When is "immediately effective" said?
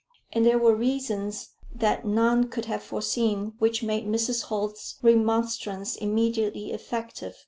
5.95-7.35